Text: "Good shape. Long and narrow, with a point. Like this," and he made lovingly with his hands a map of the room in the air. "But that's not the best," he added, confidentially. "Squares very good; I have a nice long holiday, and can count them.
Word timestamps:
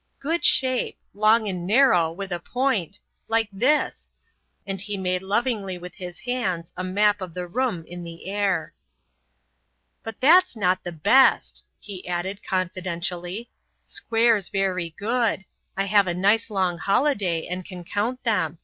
"Good 0.17 0.43
shape. 0.43 0.97
Long 1.13 1.47
and 1.47 1.67
narrow, 1.67 2.11
with 2.11 2.31
a 2.31 2.39
point. 2.39 2.99
Like 3.27 3.49
this," 3.53 4.11
and 4.65 4.81
he 4.81 4.97
made 4.97 5.21
lovingly 5.21 5.77
with 5.77 5.93
his 5.93 6.21
hands 6.21 6.73
a 6.75 6.83
map 6.83 7.21
of 7.21 7.35
the 7.35 7.45
room 7.45 7.85
in 7.85 8.03
the 8.03 8.25
air. 8.25 8.73
"But 10.01 10.19
that's 10.19 10.55
not 10.57 10.83
the 10.83 10.91
best," 10.91 11.63
he 11.79 12.07
added, 12.07 12.41
confidentially. 12.43 13.51
"Squares 13.85 14.49
very 14.49 14.89
good; 14.89 15.45
I 15.77 15.85
have 15.85 16.07
a 16.07 16.15
nice 16.15 16.49
long 16.49 16.79
holiday, 16.79 17.45
and 17.45 17.63
can 17.63 17.83
count 17.83 18.23
them. 18.23 18.57